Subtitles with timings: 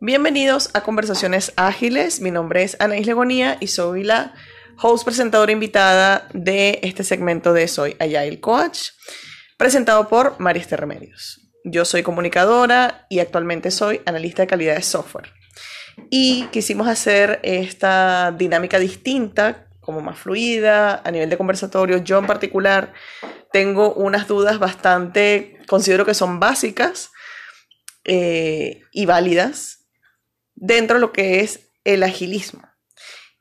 [0.00, 2.20] Bienvenidos a Conversaciones Ágiles.
[2.20, 4.34] Mi nombre es Anaís Legonía y soy la
[4.78, 8.90] host presentadora invitada de este segmento de Soy Agile Coach,
[9.56, 11.40] presentado por María Remedios.
[11.64, 15.32] Yo soy comunicadora y actualmente soy analista de calidad de software.
[16.10, 22.04] Y quisimos hacer esta dinámica distinta, como más fluida, a nivel de conversatorio.
[22.04, 22.92] Yo en particular
[23.50, 27.12] tengo unas dudas bastante, considero que son básicas
[28.04, 29.75] eh, y válidas
[30.56, 32.62] dentro de lo que es el agilismo.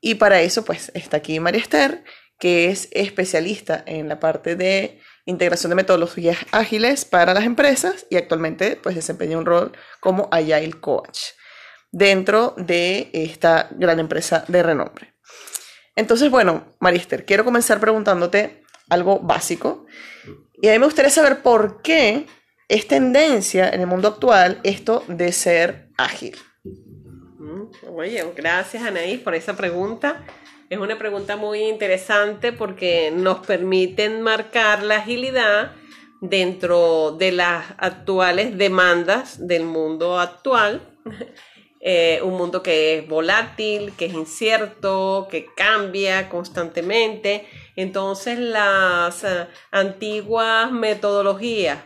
[0.00, 2.04] Y para eso, pues, está aquí María Esther,
[2.38, 8.16] que es especialista en la parte de integración de metodologías ágiles para las empresas y
[8.16, 11.20] actualmente, pues, desempeña un rol como Agile Coach
[11.90, 15.14] dentro de esta gran empresa de renombre.
[15.96, 19.86] Entonces, bueno, Marister, quiero comenzar preguntándote algo básico.
[20.60, 22.26] Y a mí me gustaría saber por qué
[22.68, 26.36] es tendencia en el mundo actual esto de ser ágil.
[27.88, 30.24] Oye, gracias Anaís por esa pregunta.
[30.70, 35.72] Es una pregunta muy interesante porque nos permite marcar la agilidad
[36.20, 40.80] dentro de las actuales demandas del mundo actual
[41.86, 47.46] eh, un mundo que es volátil, que es incierto, que cambia constantemente.
[47.76, 51.80] Entonces las eh, antiguas metodologías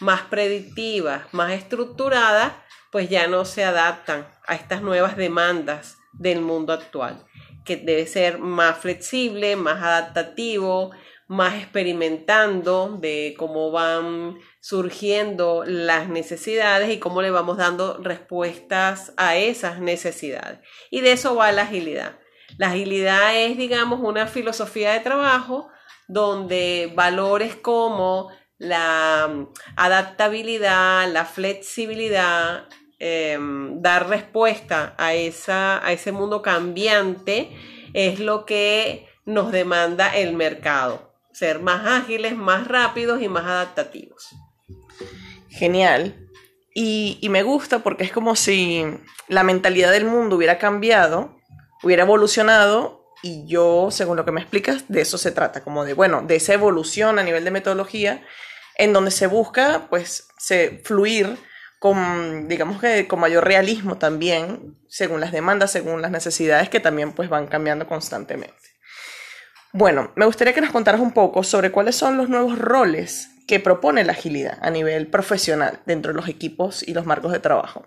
[0.00, 2.52] más predictivas, más estructuradas,
[2.94, 7.26] pues ya no se adaptan a estas nuevas demandas del mundo actual,
[7.64, 10.92] que debe ser más flexible, más adaptativo,
[11.26, 19.34] más experimentando de cómo van surgiendo las necesidades y cómo le vamos dando respuestas a
[19.34, 20.60] esas necesidades.
[20.88, 22.20] Y de eso va la agilidad.
[22.58, 25.68] La agilidad es, digamos, una filosofía de trabajo
[26.06, 32.68] donde valores como la adaptabilidad, la flexibilidad,
[33.06, 37.50] em, dar respuesta a, esa, a ese mundo cambiante
[37.92, 44.34] es lo que nos demanda el mercado ser más ágiles, más rápidos y más adaptativos.
[45.50, 46.14] Genial.
[46.74, 48.84] Y, me gusta porque es como si
[49.28, 51.36] la mentalidad del mundo hubiera cambiado,
[51.82, 55.94] hubiera evolucionado y yo, según lo que me explicas, de eso se trata, como de,
[55.94, 58.22] bueno, de esa evolución a nivel de metodología
[58.76, 61.36] en donde se busca, pues, se, fluir
[61.84, 67.12] con, digamos que con mayor realismo también, según las demandas, según las necesidades que también
[67.12, 68.56] pues van cambiando constantemente.
[69.74, 73.60] Bueno, me gustaría que nos contaras un poco sobre cuáles son los nuevos roles que
[73.60, 77.84] propone la agilidad a nivel profesional dentro de los equipos y los marcos de trabajo.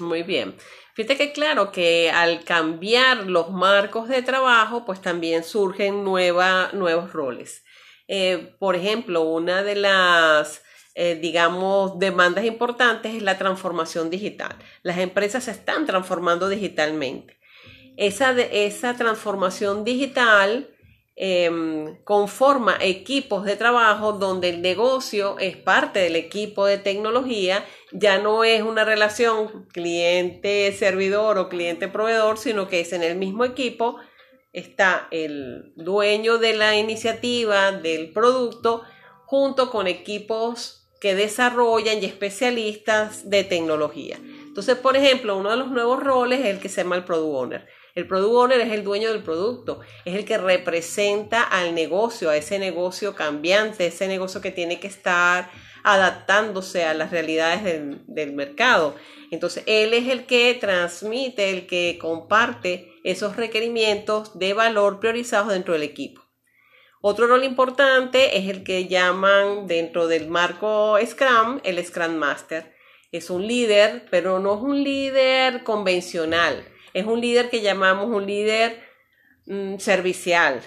[0.00, 0.54] Muy bien.
[0.92, 7.64] Fíjate que claro que al cambiar los marcos de trabajo, pues también surgen nuevos roles.
[8.06, 10.60] Eh, por ejemplo, una de las,
[10.98, 14.56] eh, digamos, demandas importantes es la transformación digital.
[14.82, 17.38] Las empresas se están transformando digitalmente.
[17.96, 20.68] Esa, esa transformación digital
[21.20, 28.18] Em, conforma equipos de trabajo donde el negocio es parte del equipo de tecnología, ya
[28.18, 33.96] no es una relación cliente-servidor o cliente-proveedor, sino que es en el mismo equipo,
[34.52, 38.84] está el dueño de la iniciativa, del producto,
[39.26, 44.18] junto con equipos que desarrollan y especialistas de tecnología.
[44.22, 47.34] Entonces, por ejemplo, uno de los nuevos roles es el que se llama el Product
[47.34, 47.68] Owner.
[47.98, 52.36] El product owner es el dueño del producto, es el que representa al negocio, a
[52.36, 55.50] ese negocio cambiante, ese negocio que tiene que estar
[55.82, 57.64] adaptándose a las realidades
[58.06, 58.94] del, mercado.
[59.32, 65.74] Entonces, él es el que transmite, el que comparte esos requerimientos de valor priorizados dentro
[65.74, 66.27] del equipo.
[67.00, 72.74] Otro rol importante es el que llaman dentro del marco Scrum el Scrum Master.
[73.12, 76.64] Es un líder, pero no es un líder convencional
[76.94, 78.80] es un líder que llamamos un líder
[79.46, 80.62] mm, servicial,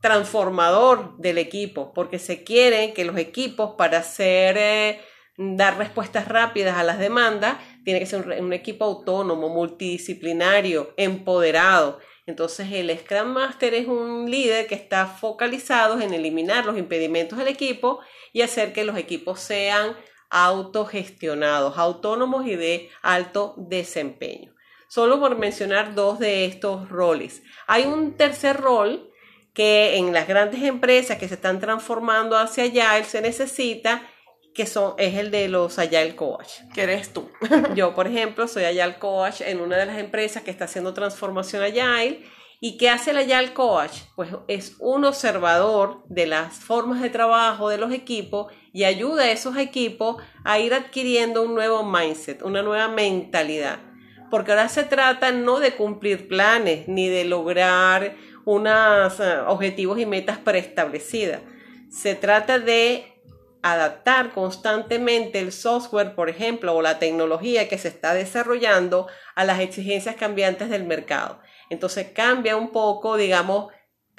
[0.00, 5.00] transformador del equipo, porque se quiere que los equipos para hacer, eh,
[5.36, 11.98] dar respuestas rápidas a las demandas, tiene que ser un, equipo autónomo, multidisciplinario, empoderado.
[12.30, 17.48] Entonces el Scrum Master es un líder que está focalizado en eliminar los impedimentos del
[17.48, 18.00] equipo
[18.32, 19.96] y hacer que los equipos sean
[20.30, 24.54] autogestionados, autónomos y de alto desempeño
[24.90, 27.44] solo por mencionar dos de estos roles.
[27.68, 29.08] Hay un tercer rol
[29.54, 34.02] que en las grandes empresas que se están transformando hacia allá se necesita
[34.54, 36.48] que son, es el de los Agile Coach.
[36.74, 37.30] ¿Qué eres tú?
[37.74, 41.62] Yo, por ejemplo, soy Agile Coach en una de las empresas que está haciendo transformación
[41.62, 42.24] Agile.
[42.60, 43.92] ¿Y qué hace el Agile Coach?
[44.16, 49.30] Pues es un observador de las formas de trabajo de los equipos y ayuda a
[49.30, 53.80] esos equipos a ir adquiriendo un nuevo mindset, una nueva mentalidad
[54.30, 58.14] porque ahora se trata no de cumplir planes ni de lograr
[58.44, 61.42] unos eh, objetivos y metas preestablecidas.
[61.90, 63.19] Se trata de
[63.62, 69.60] adaptar constantemente el software, por ejemplo, o la tecnología que se está desarrollando a las
[69.60, 71.40] exigencias cambiantes del mercado.
[71.68, 73.72] Entonces cambia un poco, digamos,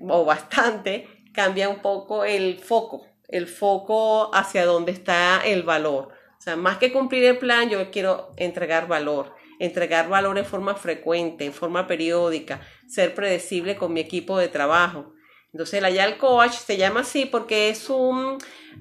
[0.00, 6.12] o bastante, cambia un poco el foco, el foco hacia dónde está el valor.
[6.38, 10.74] O sea, más que cumplir el plan, yo quiero entregar valor, entregar valor en forma
[10.74, 15.14] frecuente, en forma periódica, ser predecible con mi equipo de trabajo.
[15.54, 18.38] Entonces el Agile Coach se llama así porque es un,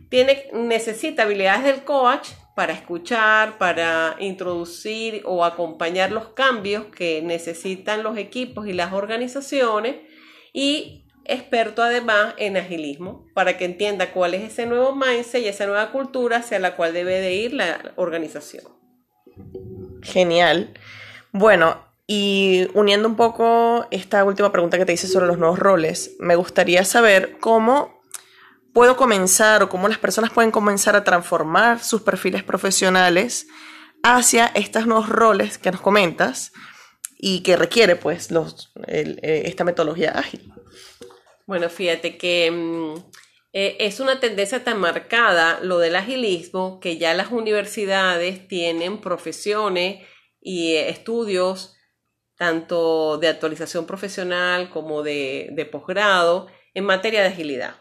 [0.10, 8.02] tiene, necesita habilidades del coach para escuchar, para introducir o acompañar los cambios que necesitan
[8.02, 9.98] los equipos y las organizaciones
[10.52, 15.68] y experto además en agilismo para que entienda cuál es ese nuevo mindset y esa
[15.68, 18.64] nueva cultura hacia la cual debe de ir la organización.
[20.02, 20.74] Genial.
[21.32, 26.16] Bueno, y uniendo un poco esta última pregunta que te hice sobre los nuevos roles,
[26.20, 28.04] me gustaría saber cómo
[28.74, 33.48] puedo comenzar o cómo las personas pueden comenzar a transformar sus perfiles profesionales
[34.02, 36.52] hacia estos nuevos roles que nos comentas
[37.18, 40.52] y que requiere pues los, eh, esta metodología ágil.
[41.46, 42.96] Bueno, fíjate que mm,
[43.54, 50.06] eh, es una tendencia tan marcada lo del agilismo que ya las universidades tienen profesiones
[50.42, 51.78] y eh, estudios
[52.38, 57.76] tanto de actualización profesional como de, posgrado en materia de agilidad.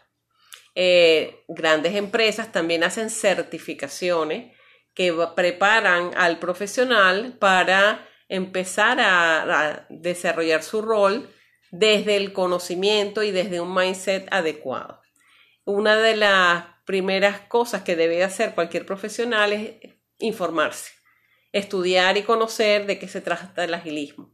[0.75, 4.55] Eh, grandes empresas también hacen certificaciones
[4.93, 11.29] que preparan al profesional para empezar a, desarrollar su rol
[11.71, 15.01] desde el conocimiento y desde un mindset adecuado.
[15.65, 20.91] Una de las primeras cosas que debe hacer cualquier profesional es informarse,
[21.51, 24.32] estudiar y conocer de qué se trata el agilismo.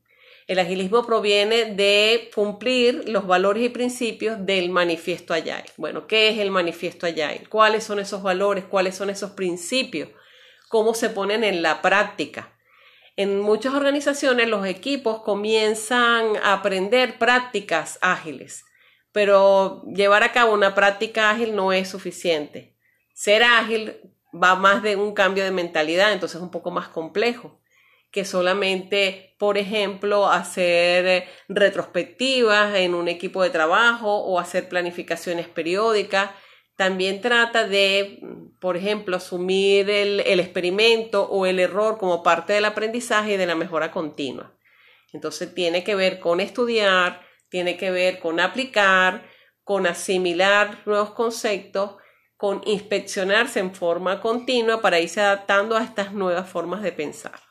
[0.49, 5.65] El agilismo proviene de cumplir los valores y principios del manifiesto Agile.
[5.77, 7.43] Bueno, ¿qué es el manifiesto Agile?
[7.47, 8.65] ¿Cuáles son esos valores?
[8.65, 10.09] ¿Cuáles son esos principios?
[10.67, 12.57] ¿Cómo se ponen en la práctica?
[13.15, 18.65] En muchas organizaciones los equipos comienzan a aprender prácticas ágiles,
[19.11, 22.75] pero llevar a cabo una práctica ágil no es suficiente.
[23.13, 23.97] Ser ágil
[24.33, 27.59] va más de un cambio de mentalidad, entonces es un poco más complejo
[28.11, 36.31] que solamente, por ejemplo, hacer retrospectivas en un equipo de trabajo o hacer planificaciones periódicas.
[36.75, 38.19] También trata de,
[38.59, 43.55] por ejemplo, asumir el, experimento o el error como parte del aprendizaje y de la
[43.55, 44.55] mejora continua.
[45.13, 49.27] Entonces tiene que ver con estudiar, tiene que ver con aplicar,
[49.63, 51.97] con asimilar nuevos conceptos,
[52.37, 57.48] con inspeccionarse en forma continua para irse adaptando a estas nuevas formas de pensar.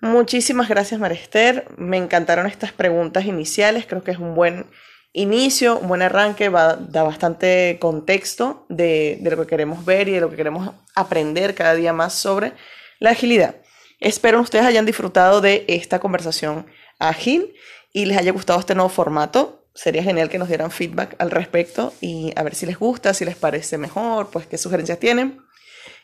[0.00, 1.66] Muchísimas gracias, Marester.
[1.78, 3.86] Me encantaron estas preguntas iniciales.
[3.86, 4.66] Creo que es un buen
[5.14, 10.20] inicio, un buen arranque, va, da bastante contexto de, lo que queremos ver y de
[10.20, 12.52] lo que queremos aprender cada día más sobre
[12.98, 13.56] la agilidad.
[14.00, 16.66] Espero ustedes hayan disfrutado de esta conversación
[16.98, 17.54] ágil
[17.92, 19.64] y les haya gustado este nuevo formato.
[19.74, 23.24] Sería genial que nos dieran feedback al respecto y a ver si les gusta, si
[23.24, 25.40] les parece mejor, pues qué sugerencias tienen.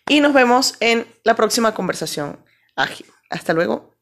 [0.09, 2.39] Y nos vemos en la próxima conversación
[3.31, 4.00] Hasta luego.